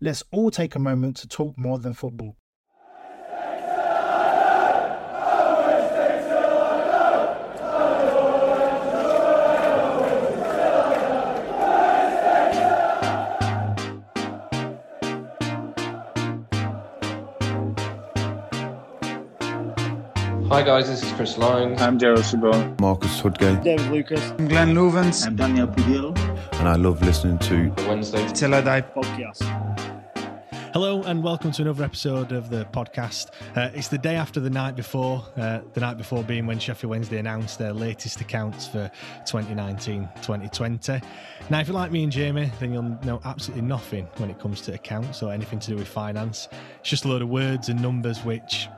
[0.00, 2.36] Let's all take a moment to talk more than football.
[20.48, 21.82] Hi guys, this is Chris Lyons.
[21.82, 22.80] I'm Gerald Sibon.
[22.80, 23.62] Marcus Tudgay.
[23.64, 24.30] David Lucas.
[24.38, 25.26] I'm Glenn Loovens.
[25.26, 26.16] I'm Daniel Pudil.
[26.60, 29.67] And I love listening to Wednesday Til I Die podcast.
[30.74, 33.30] Hello and welcome to another episode of the podcast.
[33.56, 36.90] Uh, it's the day after the night before, uh, the night before being when Sheffield
[36.90, 38.90] Wednesday announced their latest accounts for
[39.26, 41.02] 2019-2020.
[41.48, 44.60] Now, if you're like me and Jamie, then you'll know absolutely nothing when it comes
[44.62, 46.48] to accounts or anything to do with finance.
[46.80, 48.68] It's just a load of words and numbers which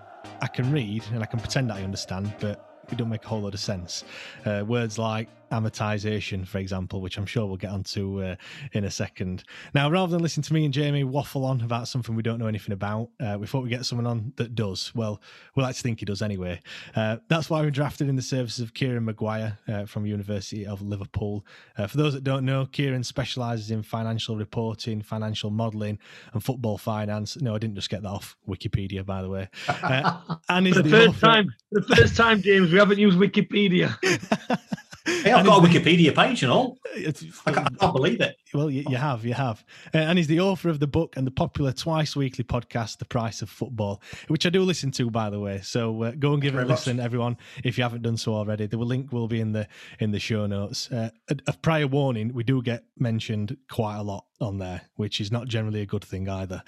[0.41, 3.41] I can read and I can pretend I understand, but it don't make a whole
[3.41, 4.05] lot of sense.
[4.47, 8.37] Uh, words like amortization, for example, which I'm sure we'll get onto uh,
[8.73, 9.45] in a second.
[9.75, 12.47] Now, rather than listen to me and Jamie waffle on about something we don't know
[12.47, 14.93] anything about, uh, we thought we'd get someone on that does.
[14.95, 15.21] Well,
[15.55, 16.61] we like to think he does anyway.
[16.95, 20.83] Uh, that's why we drafted in the services of Kieran Maguire uh, from University of
[20.83, 21.45] Liverpool.
[21.77, 25.99] Uh, for those that don't know, Kieran specialises in financial reporting, financial modelling,
[26.33, 27.41] and football finance.
[27.41, 29.49] No, I didn't just get that off Wikipedia, by the way.
[29.69, 33.97] Uh, and is the, the first time, the first time, James, we haven't used Wikipedia.
[35.07, 36.79] Hey, I've got a Wikipedia page and all.
[36.95, 38.37] I can't, I can't believe it.
[38.53, 39.65] Well, you, you have, you have.
[39.95, 43.05] Uh, and he's the author of the book and the popular twice weekly podcast, The
[43.07, 45.61] Price of Football, which I do listen to, by the way.
[45.63, 47.05] So uh, go and give it a listen, much.
[47.05, 48.67] everyone, if you haven't done so already.
[48.67, 49.67] The link will be in the
[49.99, 50.91] in the show notes.
[50.91, 55.21] Uh, a, a prior warning: we do get mentioned quite a lot on there, which
[55.21, 56.63] is not generally a good thing either.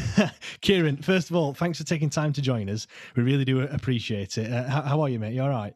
[0.60, 2.86] Kieran, first of all, thanks for taking time to join us.
[3.14, 4.52] We really do appreciate it.
[4.52, 5.34] Uh, how, how are you, mate?
[5.34, 5.74] You all right?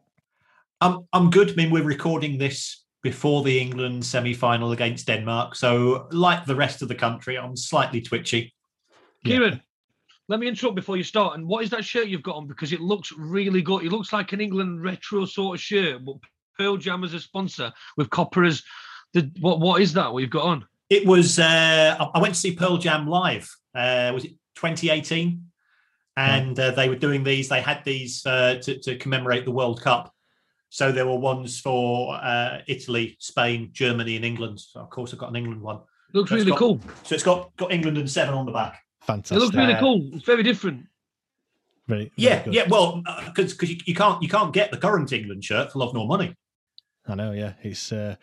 [0.81, 1.51] I'm I'm good.
[1.51, 6.81] I mean, we're recording this before the England semi-final against Denmark, so like the rest
[6.81, 8.53] of the country, I'm slightly twitchy.
[9.23, 9.59] Kieran, yeah.
[10.27, 11.37] let me interrupt before you start.
[11.37, 12.47] And what is that shirt you've got on?
[12.47, 13.83] Because it looks really good.
[13.83, 16.15] It looks like an England retro sort of shirt, but
[16.57, 18.63] Pearl Jam as a sponsor with copper as
[19.13, 19.59] the what?
[19.59, 20.11] What is that?
[20.11, 20.65] What you've got on?
[20.89, 21.37] It was.
[21.37, 23.47] Uh, I went to see Pearl Jam live.
[23.75, 25.45] Uh, was it 2018?
[26.17, 27.47] And uh, they were doing these.
[27.47, 30.13] They had these uh, to, to commemorate the World Cup
[30.73, 34.61] so there were ones for uh, Italy, Spain, Germany, and England.
[34.61, 35.81] So of course, I've got an England one.
[36.13, 36.79] Looks so really got, cool.
[37.03, 38.81] So it's got got England and seven on the back.
[39.01, 39.35] Fantastic.
[39.35, 40.09] It looks really cool.
[40.13, 40.85] It's very different.
[41.87, 42.53] Very, very yeah, good.
[42.53, 42.67] yeah.
[42.69, 45.79] Well, because uh, because you, you, can't you can't get the current England shirt for
[45.79, 46.37] love nor money.
[47.05, 47.33] I know.
[47.33, 48.15] Yeah, it's uh,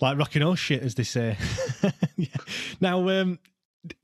[0.00, 1.38] like rocking all shit, as they say.
[2.16, 2.26] yeah.
[2.80, 3.38] Now, um,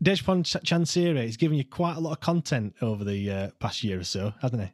[0.01, 3.99] Dejphon Chansiri has given you quite a lot of content over the uh, past year
[3.99, 4.71] or so, hasn't he?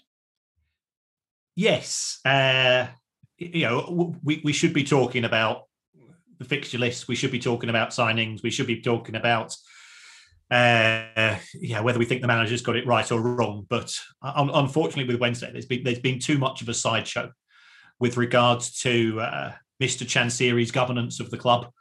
[1.58, 2.86] Yes, uh,
[3.36, 5.62] you know, we, we should be talking about
[6.38, 7.08] the fixture list.
[7.08, 8.44] We should be talking about signings.
[8.44, 9.56] We should be talking about,
[10.52, 13.66] uh, yeah, whether we think the manager's got it right or wrong.
[13.68, 13.92] But
[14.22, 17.32] unfortunately, with Wednesday, there's been there's been too much of a sideshow
[17.98, 19.52] with regards to uh,
[19.82, 20.06] Mr.
[20.06, 21.72] Chansiri's governance of the club,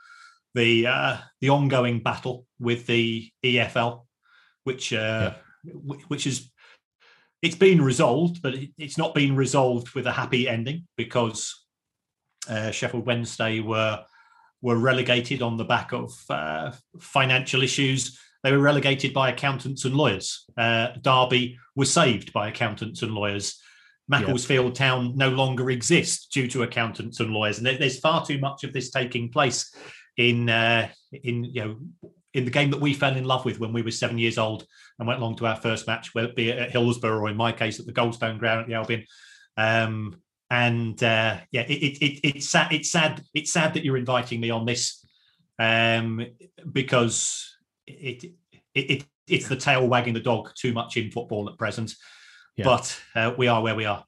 [0.56, 4.08] the uh, the ongoing battle with the EFL,
[4.64, 5.34] which uh,
[5.64, 5.74] yeah.
[6.08, 6.50] which is
[7.48, 11.66] it's been resolved, but it's not been resolved with a happy ending because
[12.50, 14.04] uh, Sheffield Wednesday were
[14.62, 18.20] were relegated on the back of uh, financial issues.
[18.44, 20.44] They were relegated by accountants and lawyers.
[20.58, 23.62] Uh, Derby was saved by accountants and lawyers.
[24.10, 28.66] Macclesfield Town no longer exists due to accountants and lawyers, and there's far too much
[28.66, 29.74] of this taking place
[30.18, 31.78] in uh, in you know
[32.38, 34.64] in the game that we fell in love with when we were seven years old
[35.00, 37.52] and went along to our first match, whether it be at Hillsborough or in my
[37.52, 39.04] case at the Goldstone Ground at the Albion.
[39.58, 42.72] Um, and uh, yeah, it, it, it, it's sad.
[42.72, 43.24] It's sad.
[43.34, 45.04] It's sad that you're inviting me on this
[45.58, 46.24] um,
[46.72, 47.58] because
[47.88, 48.24] it,
[48.76, 51.96] it, it's the tail wagging the dog too much in football at present.
[52.56, 52.66] Yeah.
[52.66, 54.06] But uh, we are where we are.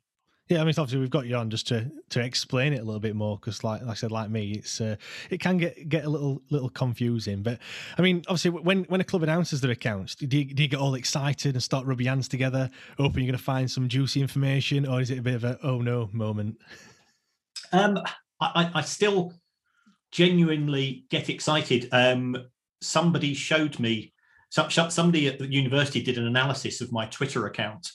[0.49, 2.99] Yeah, I mean, obviously we've got you on just to to explain it a little
[2.99, 4.95] bit more because, like, like I said, like me, it's uh,
[5.29, 7.43] it can get get a little little confusing.
[7.43, 7.59] But
[7.99, 10.79] I mean, obviously, when when a club announces their accounts, do you, do you get
[10.79, 12.67] all excited and start rubbing hands together,
[12.97, 15.59] hoping you're going to find some juicy information, or is it a bit of a
[15.61, 16.57] oh no moment?
[17.71, 17.99] Um,
[18.41, 19.33] I, I still
[20.11, 21.89] genuinely get excited.
[21.91, 22.35] Um,
[22.81, 24.13] somebody showed me
[24.49, 27.91] somebody at the university did an analysis of my Twitter account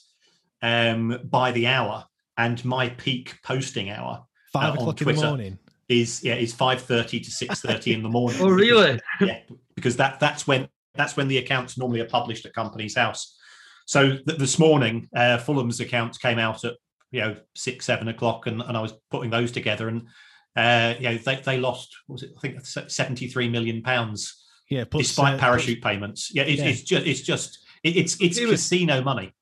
[0.61, 2.05] um, by the hour
[2.37, 6.81] and my peak posting hour five uh, o'clock in the morning is yeah is five
[6.81, 8.39] thirty to six thirty in the morning.
[8.41, 8.99] oh, really?
[9.21, 9.39] yeah,
[9.75, 13.37] because that that's when that's when the accounts normally are published at Companies House.
[13.85, 16.73] So th- this morning, uh, Fulham's accounts came out at
[17.11, 20.07] you know six seven o'clock, and, and I was putting those together, and
[20.55, 24.41] uh, you know they they lost was it I think seventy three million pounds.
[24.69, 26.31] Yeah, plus, despite uh, parachute plus, payments.
[26.33, 29.33] Yeah, it, yeah, it's just it's just it, it's it's casino money.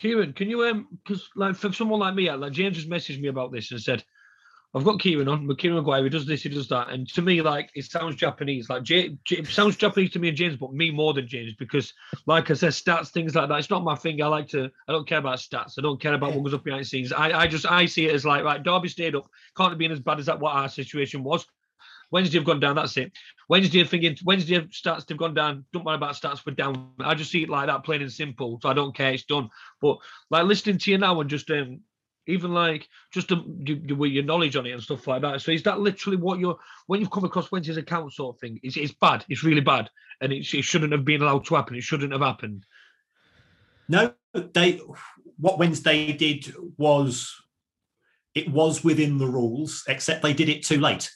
[0.00, 3.28] Kieran, can you um because like for someone like me, like James just messaged me
[3.28, 4.02] about this and said,
[4.72, 6.90] I've got Kieran on, but Kieran Maguire, he does this, he does that.
[6.90, 8.70] And to me, like it sounds Japanese.
[8.70, 11.92] Like it sounds Japanese to me and James, but me more than James, because
[12.26, 13.58] like I said, stats, things like that.
[13.58, 14.22] It's not my thing.
[14.22, 15.74] I like to I don't care about stats.
[15.78, 17.12] I don't care about what goes up behind the scenes.
[17.12, 19.92] I, I just I see it as like right, Derby stayed up, can't have been
[19.92, 21.46] as bad as that what our situation was.
[22.10, 22.76] Wednesday have gone down.
[22.76, 23.12] That's it.
[23.48, 25.64] Wednesday thinking Wednesday starts to have gone down.
[25.72, 26.44] Don't worry about stats.
[26.44, 26.92] We're down.
[27.00, 28.58] I just see it like that, plain and simple.
[28.62, 29.12] So I don't care.
[29.12, 29.50] It's done.
[29.80, 29.98] But
[30.30, 31.80] like listening to you now and just um,
[32.26, 35.40] even like just you, with your knowledge on it and stuff like that.
[35.40, 38.60] So is that literally what you're when you've come across Wednesday's account sort of thing?
[38.62, 39.24] It's, it's bad.
[39.28, 39.90] It's really bad,
[40.20, 41.76] and it, it shouldn't have been allowed to happen.
[41.76, 42.64] It shouldn't have happened.
[43.88, 44.80] No, they.
[45.38, 47.34] What Wednesday did was
[48.34, 51.10] it was within the rules, except they did it too late.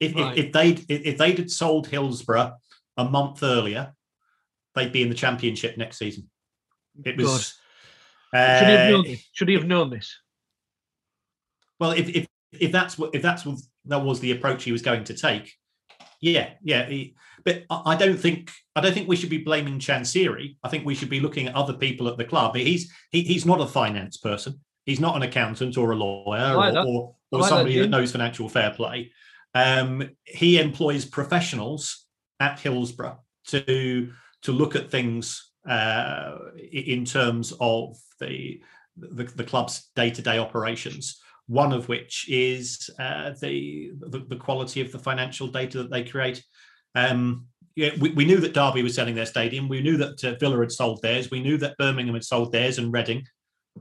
[0.00, 0.36] If, right.
[0.36, 2.56] if, if they'd if they'd had sold Hillsborough
[2.96, 3.94] a month earlier,
[4.74, 6.30] they'd be in the championship next season.
[7.04, 7.54] It was.
[8.32, 9.28] Uh, should he have known this?
[9.32, 10.18] Should he have known this?
[11.78, 14.82] Well, if if if that's what if that's what that was the approach he was
[14.82, 15.52] going to take,
[16.20, 16.86] yeah, yeah.
[16.86, 17.14] He,
[17.44, 20.56] but I don't think I don't think we should be blaming Chansiri.
[20.64, 22.56] I think we should be looking at other people at the club.
[22.56, 24.60] He's he, he's not a finance person.
[24.86, 27.88] He's not an accountant or a lawyer like or, or, or like somebody that, that
[27.90, 29.12] knows financial fair play.
[29.54, 32.06] Um, he employs professionals
[32.40, 34.10] at Hillsborough to
[34.42, 36.36] to look at things uh,
[36.72, 38.60] in terms of the
[38.96, 41.20] the, the club's day to day operations.
[41.46, 46.02] One of which is uh, the, the, the quality of the financial data that they
[46.02, 46.42] create.
[46.94, 49.68] Um, yeah, we, we knew that Derby was selling their stadium.
[49.68, 51.30] We knew that uh, Villa had sold theirs.
[51.30, 53.26] We knew that Birmingham had sold theirs and Reading,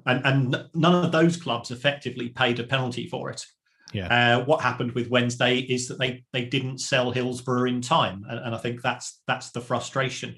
[0.05, 3.45] and and none of those clubs effectively paid a penalty for it.
[3.93, 4.37] Yeah.
[4.39, 8.39] Uh, what happened with Wednesday is that they they didn't sell Hillsborough in time, and,
[8.39, 10.35] and I think that's that's the frustration.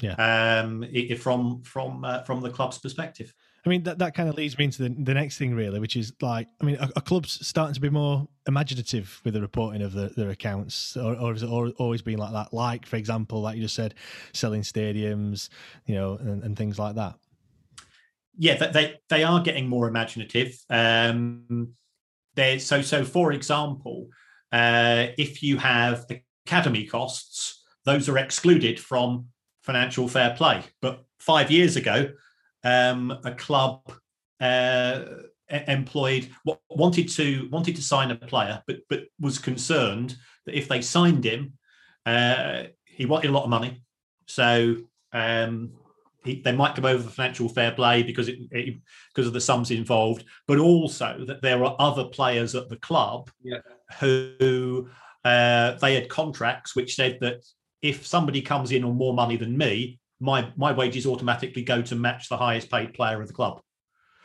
[0.00, 0.14] Yeah.
[0.62, 3.32] Um, it, from from uh, from the club's perspective.
[3.64, 5.96] I mean that, that kind of leads me into the, the next thing really, which
[5.96, 9.82] is like I mean, a, a club's starting to be more imaginative with the reporting
[9.82, 12.52] of the, their accounts, or, or has it always been like that?
[12.52, 13.94] Like for example, like you just said,
[14.32, 15.48] selling stadiums,
[15.86, 17.16] you know, and, and things like that.
[18.38, 20.56] Yeah, they they are getting more imaginative.
[20.68, 21.74] Um,
[22.58, 24.08] so so for example
[24.52, 26.06] uh, if you have
[26.46, 29.26] academy costs those are excluded from
[29.62, 30.62] financial fair play.
[30.82, 32.10] But five years ago
[32.64, 33.80] um, a club
[34.40, 35.00] uh,
[35.48, 36.28] employed
[36.68, 41.24] wanted to wanted to sign a player but but was concerned that if they signed
[41.24, 41.54] him
[42.04, 43.82] uh, he wanted a lot of money.
[44.26, 44.76] So
[45.12, 45.72] um,
[46.26, 48.76] he, they might come over for financial fair play because it, it,
[49.14, 53.30] because of the sums involved, but also that there are other players at the club
[53.42, 53.58] yeah.
[54.00, 54.88] who
[55.24, 57.44] uh, they had contracts which said that
[57.82, 61.94] if somebody comes in on more money than me, my my wages automatically go to
[61.94, 63.60] match the highest paid player of the club.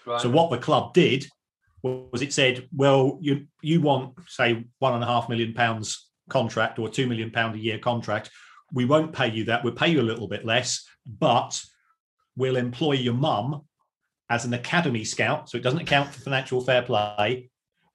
[0.06, 0.22] Right.
[0.22, 1.28] So what the club did
[1.84, 6.80] was it said, well, you you want say one and a half million pounds contract
[6.80, 8.30] or two million pound a year contract.
[8.74, 9.64] We won't pay you that.
[9.64, 11.62] We'll pay you a little bit less, but
[12.42, 13.62] will employ your mum
[14.30, 17.50] as an academy scout, so it doesn't account for financial fair play.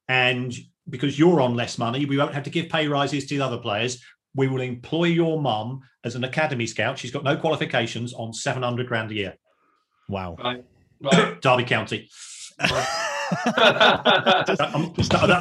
[0.09, 0.55] And
[0.89, 3.59] because you're on less money, we won't have to give pay rises to the other
[3.59, 4.03] players.
[4.35, 6.99] We will employ your mum as an academy scout.
[6.99, 9.35] She's got no qualifications on 700 grand a year.
[10.09, 10.37] Wow.
[10.39, 10.65] Right.
[11.03, 11.41] right.
[11.41, 12.09] Derby County.
[12.61, 14.45] I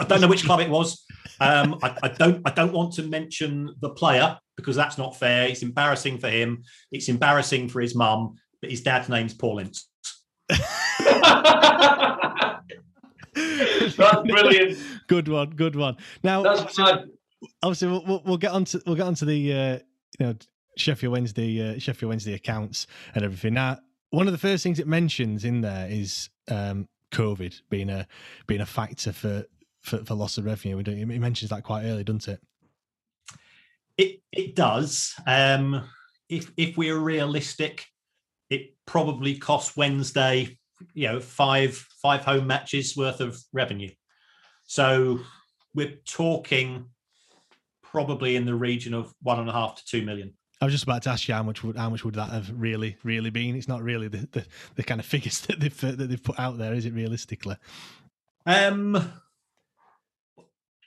[0.08, 1.06] don't know which club it was.
[1.40, 2.42] Um, I, I, don't.
[2.46, 5.48] I don't want to mention the player because that's not fair.
[5.48, 6.64] It's embarrassing for him.
[6.92, 8.36] It's embarrassing for his mum,
[8.66, 9.88] but his dad's name's Paul Ince.
[10.50, 10.58] That's
[13.96, 14.80] brilliant.
[15.06, 15.98] good one, good one.
[16.24, 17.06] Now, That's mad.
[17.62, 19.80] obviously, we'll, we'll, we'll get on to we'll get on to the uh,
[20.20, 20.36] you know
[20.78, 23.54] Sheffield Wednesday uh, Sheffield Wednesday accounts and everything.
[23.54, 23.78] Now,
[24.10, 28.08] one of the first things it mentions in there is um, COVID being a
[28.48, 29.46] being a factor for
[29.82, 30.80] for, for loss of revenue.
[30.80, 32.42] It mentions that quite early, doesn't it?
[34.00, 35.14] It it does.
[35.28, 35.84] Um,
[36.30, 37.86] if if we're realistic,
[38.50, 40.58] it probably costs Wednesday,
[40.94, 43.92] you know, five five home matches worth of revenue.
[44.66, 45.20] So
[45.74, 46.86] we're talking
[47.84, 50.34] probably in the region of one and a half to two million.
[50.62, 52.52] I was just about to ask you how much would how much would that have
[52.56, 53.56] really really been?
[53.56, 56.58] It's not really the the, the kind of figures that they've that they've put out
[56.58, 56.94] there, is it?
[56.94, 57.58] Realistically,
[58.46, 58.96] um,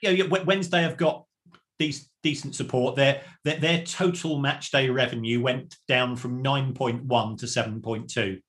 [0.01, 1.25] yeah, yeah, Wednesday have got
[1.79, 2.95] these decent support.
[2.95, 7.81] Their, their their total match day revenue went down from nine point one to seven
[7.81, 8.39] point two.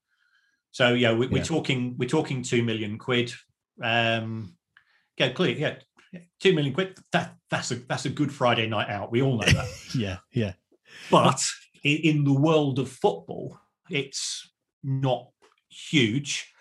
[0.73, 1.43] So yeah, we, are yeah.
[1.43, 3.33] talking we're talking two million quid.
[3.83, 4.55] Um,
[5.17, 6.99] yeah, clear, yeah, two million quid.
[7.13, 9.11] That that's a that's a good Friday night out.
[9.11, 9.69] We all know that.
[9.95, 10.53] yeah, yeah.
[11.11, 11.43] But
[11.85, 13.59] in, the world of football,
[13.89, 14.51] it's
[14.83, 15.29] not
[15.69, 16.53] huge.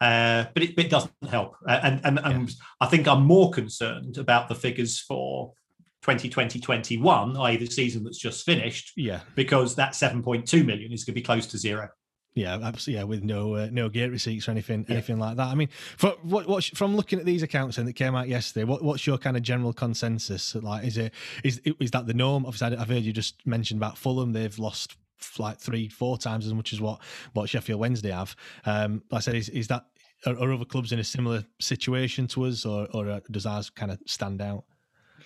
[0.00, 1.56] Uh, but it, it, doesn't help.
[1.68, 2.54] Uh, and and, and yeah.
[2.80, 5.52] I think I'm more concerned about the figures for
[6.02, 7.56] 2020-21, i.e.
[7.56, 8.92] the season that's just finished.
[8.96, 9.20] Yeah.
[9.34, 11.88] Because that 7.2 million is going to be close to zero.
[12.34, 13.00] Yeah, absolutely.
[13.00, 14.94] Yeah, with no uh, no gate receipts or anything yeah.
[14.94, 15.48] anything like that.
[15.48, 18.62] I mean, for, what, what from looking at these accounts and that came out yesterday,
[18.64, 20.54] what, what's your kind of general consensus?
[20.54, 22.46] Like, is it is is that the norm?
[22.46, 24.32] Obviously, I've heard you just mentioned about Fulham.
[24.32, 24.96] They've lost
[25.38, 27.00] like three, four times as much as what
[27.32, 28.36] what Sheffield Wednesday have.
[28.64, 29.86] Um, like I said, is is that
[30.24, 33.70] are, are other clubs in a similar situation to us, or or uh, does ours
[33.70, 34.64] kind of stand out?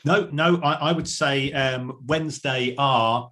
[0.04, 3.30] No, no, I, I would say um, Wednesday are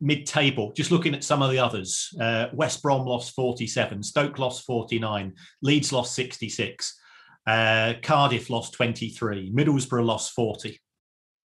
[0.00, 0.72] mid-table.
[0.76, 5.34] Just looking at some of the others, uh, West Brom lost 47, Stoke lost 49,
[5.62, 6.98] Leeds lost 66,
[7.46, 10.78] uh, Cardiff lost 23, Middlesbrough lost 40.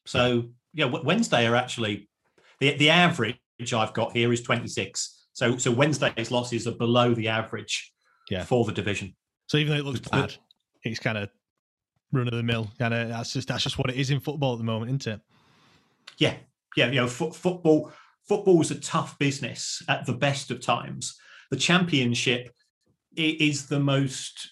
[0.06, 2.10] So yeah, Wednesday are actually
[2.60, 3.38] the the average
[3.74, 5.28] I've got here is 26.
[5.34, 7.92] So so Wednesday's losses are below the average
[8.30, 8.44] yeah.
[8.44, 9.16] for the division.
[9.48, 10.34] So even though it looks bad,
[10.84, 11.30] it's kind of
[12.12, 12.70] run of the mill.
[12.80, 15.16] Kind of that's just that's just what it is in football at the moment, isn't
[15.16, 15.22] it?
[16.18, 16.36] Yeah,
[16.76, 16.88] yeah.
[16.88, 17.92] You know, f- football
[18.28, 21.18] football is a tough business at the best of times.
[21.50, 22.52] The championship
[23.16, 24.52] is the most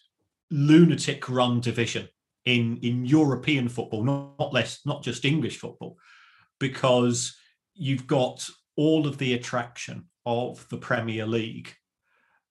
[0.52, 2.10] lunatic run division
[2.46, 5.98] in in European football, not, not less, not just English football,
[6.60, 7.36] because
[7.74, 11.74] you've got all of the attraction of the Premier League,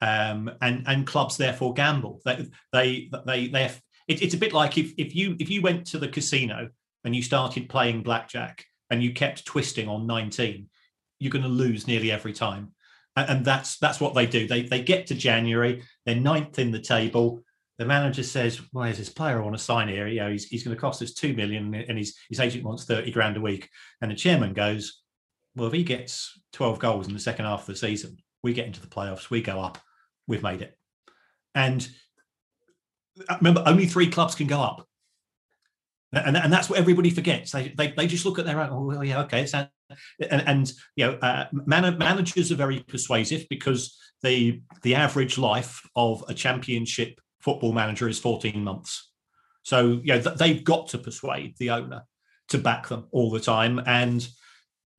[0.00, 2.20] um, and and clubs therefore gamble.
[2.24, 3.70] They they they they
[4.08, 6.68] it, it's a bit like if if you if you went to the casino
[7.04, 10.68] and you started playing blackjack and you kept twisting on 19
[11.20, 12.72] you're going to lose nearly every time
[13.16, 16.70] and, and that's that's what they do they they get to january they're ninth in
[16.70, 17.42] the table
[17.78, 20.08] the manager says, "Why well, is this player want to sign here?
[20.08, 22.84] You know, he's, he's going to cost us two million, and his his agent wants
[22.84, 23.70] thirty grand a week."
[24.02, 25.00] And the chairman goes,
[25.54, 28.66] "Well, if he gets twelve goals in the second half of the season, we get
[28.66, 29.78] into the playoffs, we go up,
[30.26, 30.76] we've made it."
[31.54, 31.88] And
[33.40, 34.86] remember, only three clubs can go up.
[36.12, 37.52] And, and that's what everybody forgets.
[37.52, 39.46] They, they, they just look at their own, oh, well, yeah, okay.
[39.52, 39.68] and,
[40.20, 46.24] and, you know, uh, man, managers are very persuasive because the, the average life of
[46.28, 49.10] a championship football manager is 14 months.
[49.64, 52.04] So, you know, they've got to persuade the owner
[52.48, 53.78] to back them all the time.
[53.84, 54.26] And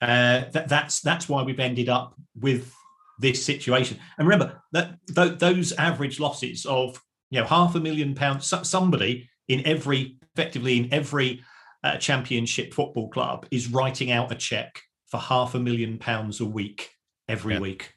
[0.02, 2.72] uh, that, that's, that's why we've ended up with
[3.18, 4.00] this situation.
[4.18, 9.30] And remember that th- those average losses of you know half a million pounds somebody
[9.48, 11.42] in every effectively in every
[11.84, 16.46] uh, championship football club is writing out a check for half a million pounds a
[16.46, 16.92] week
[17.28, 17.60] every yeah.
[17.60, 17.94] week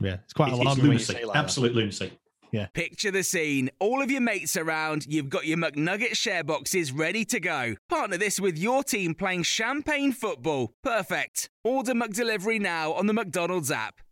[0.00, 1.24] yeah it's quite it's, alarming it's lunacy.
[1.24, 1.78] Like absolute that.
[1.78, 2.12] lunacy
[2.52, 2.66] yeah.
[2.72, 3.70] Picture the scene.
[3.80, 7.74] All of your mates around, you've got your McNugget share boxes ready to go.
[7.88, 10.72] Partner this with your team playing champagne football.
[10.82, 11.50] Perfect.
[11.64, 14.00] Order McDelivery now on the McDonald's app.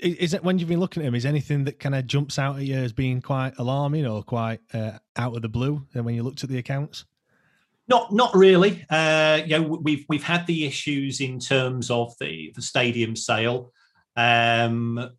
[0.00, 1.14] is it when you've been looking at him?
[1.14, 4.60] Is anything that kind of jumps out at you as being quite alarming or quite
[4.72, 5.86] uh, out of the blue?
[5.94, 7.04] And when you looked at the accounts,
[7.88, 8.84] Not, not really.
[8.88, 13.72] Uh, you know, we've we've had the issues in terms of the the stadium sale.
[14.16, 15.10] Um,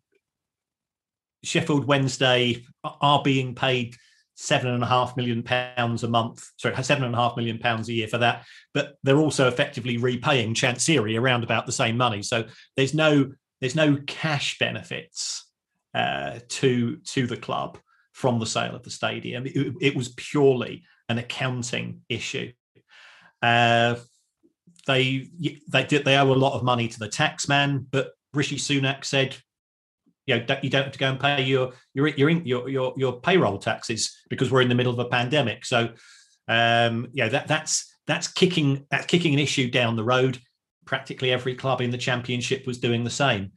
[1.42, 3.96] Sheffield Wednesday are being paid
[4.34, 6.42] seven and a half million pounds a month.
[6.56, 8.44] Sorry, seven and a half million pounds a year for that.
[8.72, 12.22] But they're also effectively repaying Chansiri around about the same money.
[12.22, 12.44] So
[12.76, 13.32] there's no
[13.64, 15.50] there's no cash benefits
[15.94, 17.78] uh, to to the club
[18.12, 19.46] from the sale of the stadium.
[19.46, 22.52] It, it was purely an accounting issue.
[23.40, 23.94] Uh,
[24.86, 25.30] they
[25.66, 29.02] they did they owe a lot of money to the tax man, but Rishi Sunak
[29.02, 29.34] said,
[30.26, 33.12] you know, you don't have to go and pay your your your your your, your
[33.20, 35.64] payroll taxes because we're in the middle of a pandemic.
[35.64, 35.94] So,
[36.48, 40.38] um, yeah, that that's that's kicking that's kicking an issue down the road.
[40.84, 43.52] Practically every club in the championship was doing the same.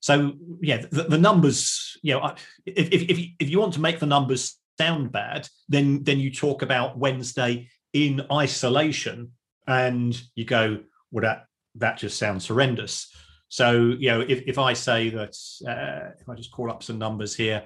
[0.00, 1.96] So, yeah, the, the numbers.
[2.02, 2.34] You know,
[2.66, 6.32] if, if if if you want to make the numbers sound bad, then then you
[6.32, 9.32] talk about Wednesday in isolation,
[9.66, 11.46] and you go, well, that
[11.76, 13.08] that just sounds horrendous.
[13.48, 15.36] So, you know, if, if I say that,
[15.68, 17.64] uh, if I just call up some numbers here,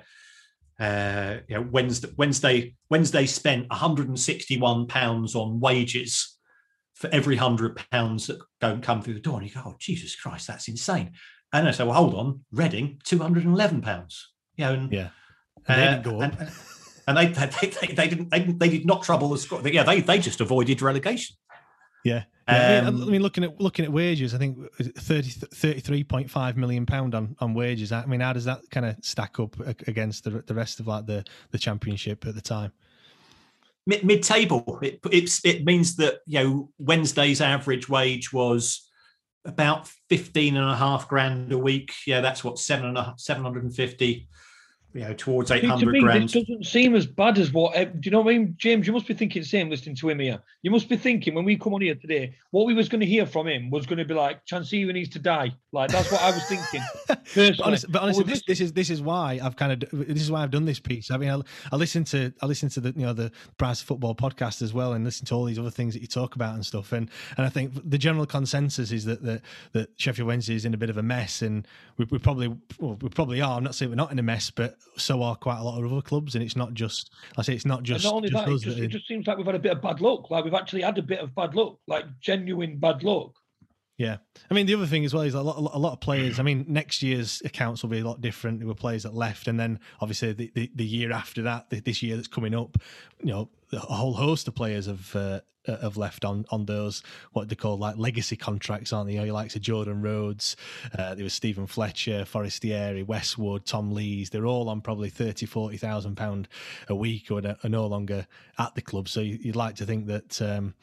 [0.81, 6.36] uh, you know, Wednesday, Wednesday, Wednesday spent 161 pounds on wages
[6.97, 9.39] for every hundred pounds that don't come through the door.
[9.39, 11.13] And you go, oh, Jesus Christ, that's insane.
[11.53, 14.33] And I say, well, hold on, Reading, 211 pounds.
[14.57, 15.09] You know, and, yeah,
[15.69, 16.41] and they uh, didn't go up.
[16.41, 16.51] and,
[17.07, 19.61] and they, they, they, they didn't they, they did not trouble the score.
[19.69, 21.37] Yeah, they they just avoided relegation.
[22.05, 22.25] Yeah.
[22.49, 27.13] Yeah, I, Um, mean, looking at looking at wages, I think 30, 33.5 million pound
[27.15, 27.91] on, on wages.
[27.91, 29.57] I mean, how does that kind of stack up
[29.89, 32.73] against the the rest of like the the championship at the time?
[33.87, 34.79] Mid, mid-table.
[34.83, 38.89] It, it's, it means that you know Wednesday's average wage was
[39.45, 41.93] about 15 and a half grand a week.
[42.07, 44.29] Yeah, that's what seven and a seven hundred and fifty.
[44.97, 46.25] You know, towards eight See, to me, grand.
[46.25, 47.75] this doesn't seem as bad as what.
[47.75, 48.87] Do you know what I mean, James?
[48.87, 50.39] You must be thinking the same listening to him here.
[50.63, 53.07] You must be thinking when we come on here today, what we was going to
[53.07, 55.55] hear from him was going to be like, Chansiri needs to die.
[55.71, 56.81] Like that's what I was thinking.
[57.35, 60.31] But honestly, but honestly this, this is this is why I've kind of this is
[60.31, 61.11] why I've done this piece.
[61.11, 61.41] I mean, I,
[61.73, 64.73] I listen to I listen to the you know the Price of Football podcast as
[64.73, 66.93] well, and listen to all these other things that you talk about and stuff.
[66.93, 70.73] And and I think the general consensus is that that, that Sheffield Wednesday is in
[70.73, 71.67] a bit of a mess, and
[71.99, 73.57] we, we probably well, we probably are.
[73.57, 75.93] I'm not saying we're not in a mess, but so are quite a lot of
[75.93, 78.47] other clubs, and it's not just I say it's not And just not only just
[78.47, 80.31] that, it just, it just seems like we've had a bit of bad luck.
[80.31, 83.33] Like we've actually had a bit of bad luck, like genuine bad luck.
[83.99, 84.19] Yeah,
[84.51, 86.39] I mean the other thing as well is a lot, a lot of players.
[86.39, 88.59] I mean, next year's accounts will be a lot different.
[88.59, 91.81] There were players that left, and then obviously the, the, the year after that, the,
[91.81, 92.77] this year that's coming up,
[93.23, 97.03] you know, a whole host of players have uh, uh, have left on on those
[97.33, 99.15] what they call like legacy contracts, aren't they?
[99.15, 100.57] You know, your likes of Jordan Rhodes,
[100.99, 104.29] uh, there was Steven Fletcher, Forestieri, Westwood, Tom Lees.
[104.29, 106.49] They're all on probably thirty, forty thousand pound
[106.89, 108.27] a week, or are no longer
[108.59, 109.09] at the club.
[109.09, 110.43] So you- you'd like to think that.
[110.43, 110.75] Um,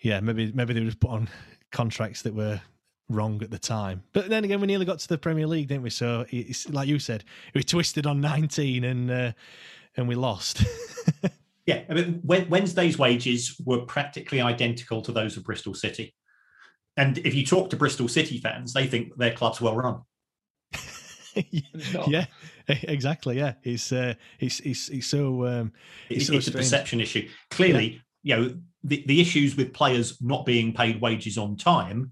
[0.00, 1.28] yeah, maybe maybe they were just put on
[1.74, 2.60] contracts that were
[3.10, 4.02] wrong at the time.
[4.14, 5.90] But then again, we nearly got to the Premier League, didn't we?
[5.90, 9.32] So it's like you said, we twisted on 19 and uh,
[9.96, 10.64] and we lost.
[11.66, 16.14] Yeah, I mean, Wednesday's wages were practically identical to those of Bristol City.
[16.96, 20.02] And if you talk to Bristol City fans, they think their club's well run.
[21.94, 22.08] not.
[22.08, 22.26] yeah,
[22.68, 23.38] exactly.
[23.38, 25.72] Yeah, it's uh, it's it's it's so um,
[26.10, 27.28] It's, so it's a perception issue.
[27.50, 32.10] Clearly, you know, the, the issues with players not being paid wages on time,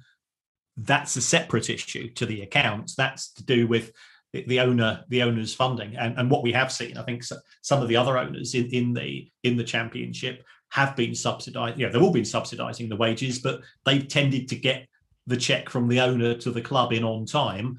[0.76, 2.94] that's a separate issue to the accounts.
[2.94, 3.92] That's to do with
[4.32, 5.94] the, the owner, the owner's funding.
[5.96, 8.66] And, and what we have seen, I think so, some of the other owners in,
[8.66, 12.96] in the in the championship have been subsidized, you know, they've all been subsidizing the
[12.96, 14.88] wages, but they've tended to get
[15.26, 17.78] the check from the owner to the club in on time.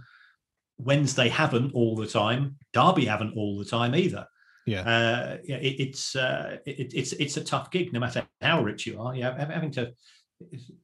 [0.77, 2.55] Wednesday haven't all the time.
[2.73, 4.27] Derby haven't all the time either
[4.65, 8.63] Yeah, uh, yeah, it, it's uh, it, it's it's a tough gig, no matter how
[8.63, 9.13] rich you are.
[9.15, 9.91] Yeah, having to,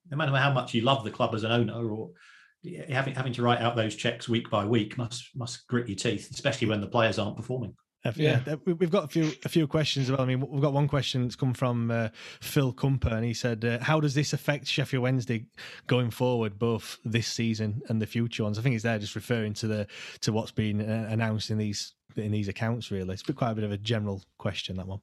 [0.10, 2.12] no matter how much you love the club as an owner, or
[2.90, 6.30] having having to write out those checks week by week must must grit your teeth,
[6.32, 7.74] especially when the players aren't performing.
[8.16, 8.56] Yeah.
[8.66, 10.10] we- We've got a few a few questions.
[10.10, 12.10] Well, I mean, we've got one question that's come from uh,
[12.42, 15.46] Phil Cumper, and he said, uh, "How does this affect Sheffield Wednesday
[15.88, 19.54] going forward, both this season and the future ones?" I think he's there just referring
[19.56, 19.88] to the
[20.22, 22.92] to what's been uh, announced in these in these accounts.
[22.92, 25.00] Really, it's been quite a bit of a general question that one.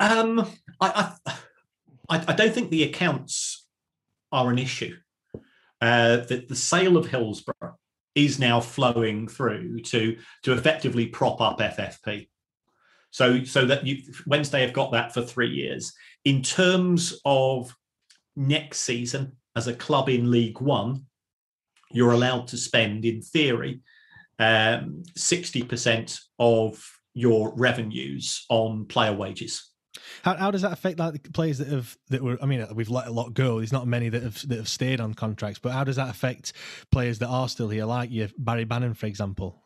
[0.00, 0.46] Um,
[0.80, 3.66] I, I I don't think the accounts
[4.32, 4.96] are an issue.
[5.80, 7.76] Uh, that the sale of Hillsborough
[8.14, 12.28] is now flowing through to to effectively prop up FFP.
[13.10, 15.92] So so that you Wednesday have got that for three years.
[16.24, 17.74] In terms of
[18.36, 21.06] next season as a club in League One,
[21.90, 23.80] you're allowed to spend, in theory,
[24.38, 29.70] um, 60% of your revenues on player wages.
[30.22, 32.36] How, how does that affect like the players that have that were?
[32.42, 33.58] I mean, we've let a lot go.
[33.58, 36.52] There's not many that have that have stayed on contracts, but how does that affect
[36.90, 39.62] players that are still here, like you, Barry Bannan, for example?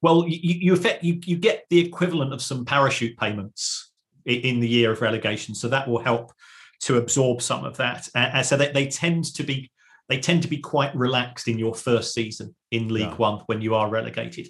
[0.00, 3.90] Well, you you, affect, you you get the equivalent of some parachute payments
[4.24, 6.32] in the year of relegation, so that will help
[6.80, 8.08] to absorb some of that.
[8.44, 9.70] So they, they tend to be
[10.08, 13.14] they tend to be quite relaxed in your first season in League yeah.
[13.16, 14.48] One when you are relegated.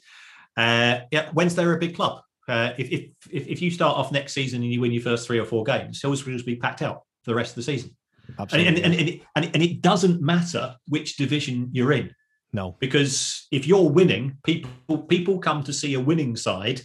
[0.56, 2.22] Uh, yeah, Wednesday are a big club.
[2.46, 5.38] Uh, if, if if you start off next season and you win your first three
[5.38, 7.96] or four games, always will be packed out for the rest of the season.
[8.38, 8.68] Absolutely.
[8.68, 12.14] And, and, and, it, and, and it doesn't matter which division you're in.
[12.52, 16.82] No, because if you're winning, people people come to see a winning side.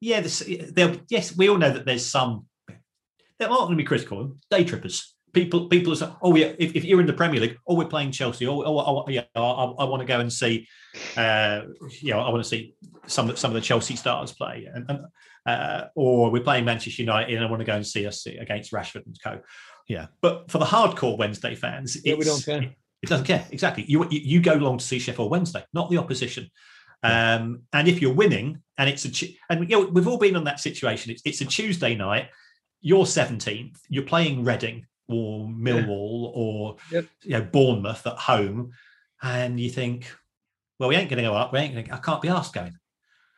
[0.00, 0.26] Yeah,
[1.08, 2.46] yes, we all know that there's some.
[3.38, 4.36] They're not going to be critical.
[4.50, 7.58] Day trippers people people are saying, oh yeah, if, if, you're in the Premier League,
[7.66, 10.66] oh we're playing Chelsea, oh, oh, oh yeah, I, I, want to go and see,
[11.16, 11.60] uh,
[12.00, 12.74] you know, I want to see
[13.06, 15.00] some some of the Chelsea stars play, and, and
[15.44, 18.72] uh, or we're playing Manchester United, and I want to go and see us against
[18.72, 19.40] Rashford and co.
[19.88, 22.62] Yeah, but for the hardcore Wednesday fans, yeah, we don't care.
[22.62, 22.72] It,
[23.02, 23.84] it doesn't care exactly.
[23.86, 26.50] You you go along to see Sheffield Wednesday, not the opposition.
[27.02, 30.44] Um, and if you're winning, and it's a and you know, we've all been on
[30.44, 31.12] that situation.
[31.12, 32.30] It's, it's a Tuesday night.
[32.80, 33.78] You're 17th.
[33.88, 36.40] You're playing Reading or Millwall yeah.
[36.40, 37.06] or yep.
[37.22, 38.72] you know Bournemouth at home,
[39.22, 40.10] and you think,
[40.78, 41.52] well, we ain't going to go up.
[41.52, 41.90] We ain't going.
[41.90, 42.76] I can't be asked going.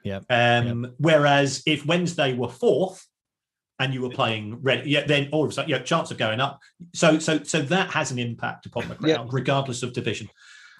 [0.04, 0.20] Yeah.
[0.30, 0.94] Um, yep.
[0.98, 3.06] Whereas if Wednesday were fourth
[3.78, 6.40] and you were playing red, yeah, then all of a sudden, yeah, chance of going
[6.40, 6.60] up.
[6.94, 9.26] So, so, so that has an impact upon the crowd, yep.
[9.30, 10.28] regardless of division.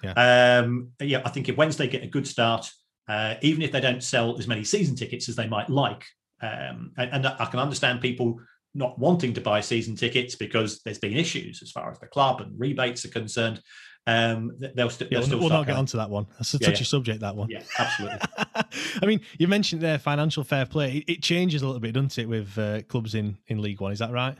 [0.03, 0.61] Yeah.
[0.63, 2.71] Um, yeah, I think if Wednesday get a good start,
[3.07, 6.05] uh, even if they don't sell as many season tickets as they might like,
[6.41, 8.39] um, and, and I can understand people
[8.73, 12.41] not wanting to buy season tickets because there's been issues as far as the club
[12.41, 13.61] and rebates are concerned.
[14.07, 15.39] Um, they'll, st- yeah, they'll still.
[15.39, 16.27] We'll not get onto that one.
[16.37, 16.87] That's a yeah, touchy yeah.
[16.87, 17.19] subject.
[17.21, 17.49] That one.
[17.49, 18.19] Yeah, absolutely.
[18.37, 20.97] I mean, you mentioned there financial fair play.
[20.97, 23.91] It, it, changes a little bit, doesn't it, with uh, clubs in in League One?
[23.91, 24.35] Is that right?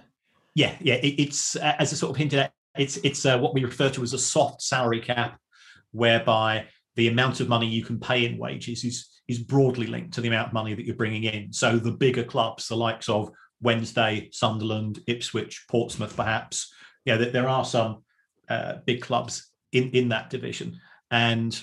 [0.56, 0.96] Yeah, yeah.
[0.96, 2.54] It, it's uh, as I sort of hinted at.
[2.78, 5.40] It's it's uh, what we refer to as a soft salary cap,
[5.92, 6.66] whereby
[6.96, 10.28] the amount of money you can pay in wages is is broadly linked to the
[10.28, 11.54] amount of money that you're bringing in.
[11.54, 16.74] So the bigger clubs, the likes of Wednesday, Sunderland, Ipswich, Portsmouth, perhaps.
[17.06, 18.04] Yeah, there are some
[18.50, 20.80] uh, big clubs in in that division,
[21.12, 21.60] and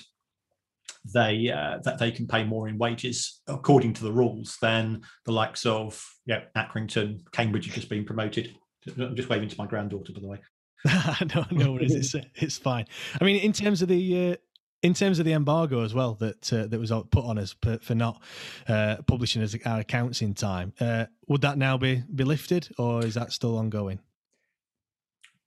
[1.13, 5.31] they uh, that they can pay more in wages according to the rules than the
[5.31, 8.55] likes of yeah Accrington, Cambridge have just been promoted.
[8.97, 10.39] I'm just waving to my granddaughter, by the way.
[11.35, 11.93] no, no worries.
[11.93, 12.85] It's it's fine.
[13.19, 14.35] I mean, in terms of the uh,
[14.83, 17.95] in terms of the embargo as well that uh, that was put on us for
[17.95, 18.21] not
[18.67, 23.15] uh, publishing our accounts in time, uh, would that now be be lifted, or is
[23.15, 23.99] that still ongoing?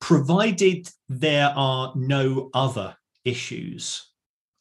[0.00, 4.06] Provided there are no other issues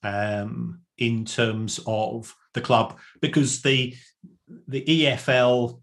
[0.04, 3.96] um, in terms of the club, because the
[4.68, 5.82] the EFL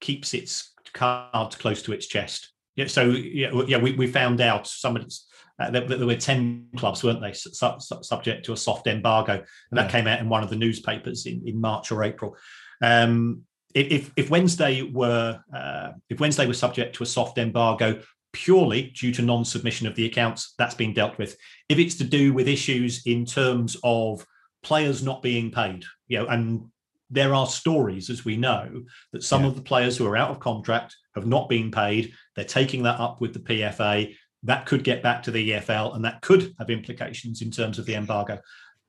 [0.00, 2.52] keeps its cards close to its chest.
[2.76, 5.26] Yeah, so yeah, yeah, we, we found out somebody's
[5.58, 9.32] uh, there, there, were 10 clubs, weren't they, su- su- subject to a soft embargo.
[9.32, 9.90] And that yeah.
[9.90, 12.36] came out in one of the newspapers in, in March or April.
[12.82, 13.42] Um,
[13.74, 18.00] if, if Wednesday were uh, if Wednesday was subject to a soft embargo
[18.32, 21.36] purely due to non-submission of the accounts, that's been dealt with.
[21.68, 24.26] If it's to do with issues in terms of
[24.62, 26.66] players not being paid, you know, and
[27.10, 29.48] there are stories, as we know, that some yeah.
[29.48, 32.12] of the players who are out of contract have not been paid.
[32.34, 34.14] They're taking that up with the PFA
[34.46, 37.86] that could get back to the EFL and that could have implications in terms of
[37.86, 38.38] the embargo.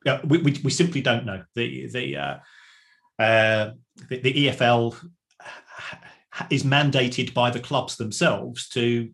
[0.06, 1.44] Uh, we, we, we, simply don't know.
[1.56, 2.38] The the, uh,
[3.20, 3.72] uh,
[4.10, 4.96] the, the EFL
[6.50, 9.10] is mandated by the clubs themselves to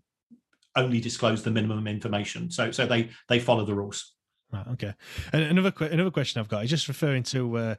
[0.76, 2.52] only disclose the minimum information.
[2.52, 4.13] So so they they follow the rules.
[4.54, 4.94] Right, okay.
[5.34, 7.76] And another another question I've got is just referring to uh,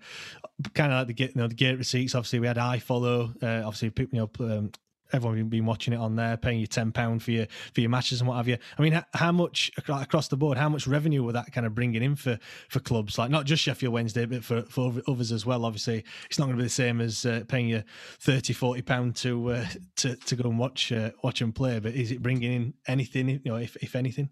[0.74, 2.16] kind of like the you know, the gate receipts.
[2.16, 3.40] Obviously, we had iFollow.
[3.40, 4.72] Uh, obviously, you know, um,
[5.12, 8.20] everyone been watching it on there, paying you ten pound for your for your matches
[8.20, 8.58] and what have you.
[8.76, 10.58] I mean, how much across the board?
[10.58, 13.62] How much revenue were that kind of bringing in for for clubs like not just
[13.62, 15.64] Sheffield Wednesday, but for for others as well?
[15.64, 17.84] Obviously, it's not going to be the same as uh, paying you
[18.18, 21.78] 30 40 pound to uh, to to go and watch uh, watch and play.
[21.78, 23.28] But is it bringing in anything?
[23.28, 24.30] You know, if if anything.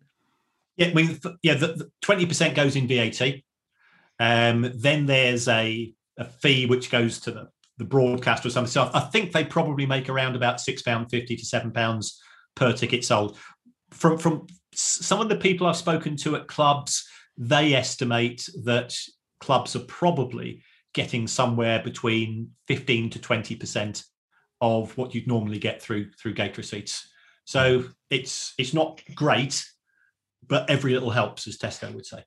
[0.77, 3.21] Yeah, I mean, yeah, twenty percent goes in VAT.
[4.19, 8.71] Um, then there's a a fee which goes to the the broadcaster or something.
[8.71, 12.21] So I think they probably make around about six pound fifty to seven pounds
[12.55, 13.39] per ticket sold.
[13.91, 17.07] From from some of the people I've spoken to at clubs,
[17.37, 18.97] they estimate that
[19.41, 20.63] clubs are probably
[20.95, 24.05] getting somewhere between 15 to 20 percent
[24.61, 27.09] of what you'd normally get through through gate receipts.
[27.45, 29.65] So it's it's not great,
[30.49, 32.25] but every little helps, as Tesco would say.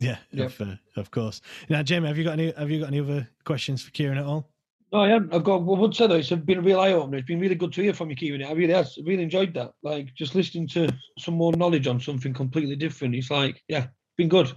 [0.00, 1.40] Yeah, of, uh, of course.
[1.68, 4.24] Now, Jamie, have you got any have you got any other questions for Kieran at
[4.24, 4.48] all?
[4.92, 5.28] No, I am.
[5.32, 5.56] I've got.
[5.56, 7.18] I would say though, it's been a real eye opener.
[7.18, 8.44] It's been really good to hear from you, Kieran.
[8.44, 8.96] I really has.
[9.04, 9.72] Really enjoyed that.
[9.82, 13.14] Like just listening to some more knowledge on something completely different.
[13.14, 14.52] It's like, yeah, been good.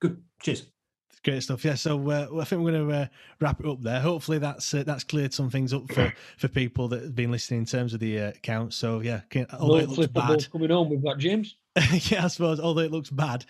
[0.00, 0.22] Good.
[0.40, 0.66] Cheers.
[1.24, 1.64] Great stuff.
[1.64, 1.74] Yeah.
[1.74, 3.06] So uh, I think we're going to uh,
[3.40, 4.00] wrap it up there.
[4.00, 7.60] Hopefully that's uh, that's cleared some things up for, for people that have been listening
[7.60, 8.74] in terms of the uh, account.
[8.74, 11.56] So yeah, can, although No it looks flip bad, coming home with that, James.
[12.10, 13.44] yeah, I suppose although it looks bad,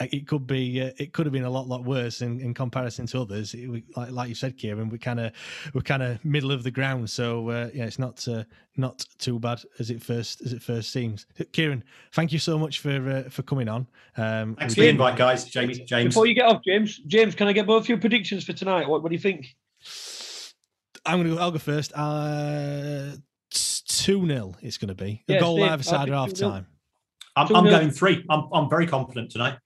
[0.00, 2.54] uh, it could be uh, it could have been a lot lot worse in, in
[2.54, 3.54] comparison to others.
[3.54, 5.32] It, we, like like you said, Kieran, we kind of
[5.72, 7.10] we're kind of middle of the ground.
[7.10, 8.44] So uh, yeah, it's not uh,
[8.76, 11.26] not too bad as it first as it first seems.
[11.52, 11.82] Kieran,
[12.12, 13.86] thank you so much for uh, for coming on.
[14.16, 15.44] Um, Thanks for the invite, guys.
[15.44, 16.14] Jamie, James.
[16.14, 18.88] Before you get off, James, James, can I get both your predictions for tonight?
[18.88, 19.56] What, what do you think?
[21.06, 21.40] I'm gonna go.
[21.40, 21.92] I'll go first.
[21.94, 23.16] Uh,
[23.50, 25.68] two 0 It's going to be a Yeah, goal same.
[25.70, 26.66] either side at I half time.
[27.36, 28.24] I'm, I'm going three.
[28.30, 29.58] I'm I'm very confident tonight.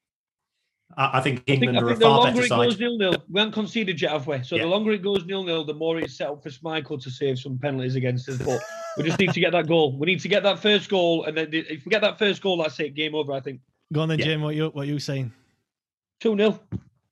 [0.96, 2.48] I, I think I think, England I are a think the far longer better it
[2.48, 2.64] side.
[2.70, 4.42] goes nil nil, we haven't conceded yet, have we?
[4.42, 4.62] So Yeah.
[4.62, 7.38] the longer it goes nil nil, the more it's set up for Schmeichel to save
[7.38, 8.38] some penalties against us.
[8.38, 8.61] But
[8.96, 9.96] we just need to get that goal.
[9.98, 12.57] We need to get that first goal, and then if we get that first goal,
[12.62, 12.94] that's it.
[12.94, 13.33] Game over.
[13.33, 13.61] I think
[13.92, 14.24] Go on then, Yeah.
[14.26, 14.42] Jim.
[14.42, 15.33] What you what you saying?
[16.20, 16.59] two 0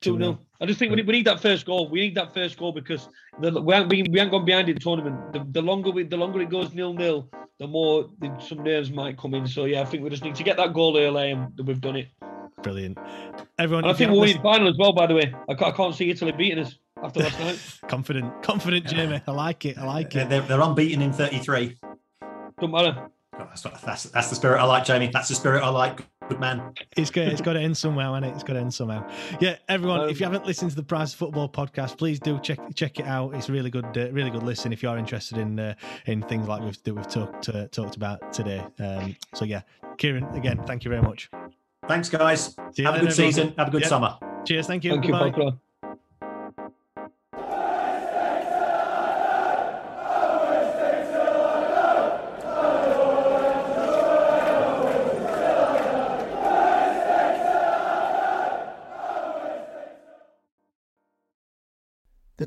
[0.03, 0.19] Two 2-0.
[0.19, 1.89] 0 I just think we need, we need that first goal.
[1.89, 3.09] We need that first goal because
[3.41, 5.33] the, we haven't been, we haven't gone behind in the tournament.
[5.33, 8.91] The, the longer we, the longer it goes nil nil, the more the, some nerves
[8.91, 9.47] might come in.
[9.47, 11.97] So yeah, I think we just need to get that goal early, and we've done
[11.97, 12.09] it.
[12.63, 12.99] Brilliant.
[13.59, 14.93] Everyone, And I think we'll haven't win final as well.
[14.93, 17.79] By the way, I can't, I can't see Italy beating us after last night.
[17.89, 19.21] confident, confident, Jamie.
[19.27, 19.79] I like it.
[19.79, 20.29] I like it.
[20.29, 21.77] they're, they're unbeaten in 33.
[22.61, 23.09] Don't matter.
[23.39, 25.11] Oh, that's, what- that's that's the spirit I like, Jamie.
[25.13, 26.01] That's the spirit I like.
[26.29, 26.73] Good man.
[26.97, 28.35] It's got it's got to end somehow, and it?
[28.35, 29.09] it's got to end somehow.
[29.41, 30.09] Yeah, everyone.
[30.09, 33.35] if you haven't listened to the Price Football podcast, please do check check it out.
[33.35, 35.75] It's really good, uh, really good listen if you are interested in uh,
[36.07, 38.65] in things like we've that we've talked uh, talked about today.
[38.81, 39.63] Um, so yeah,
[39.99, 41.31] Kieran, again, thank you very much.
[41.87, 42.57] Thanks, guys.
[42.73, 43.13] See Have a good everyone.
[43.13, 43.55] season.
[43.57, 43.89] Have a good Yep.
[43.89, 44.19] summer.
[44.45, 44.67] Cheers.
[44.67, 44.91] Thank you.
[44.93, 45.31] Thank you, Goodbye.
[45.31, 45.51] Pokra.
[45.53, 45.59] The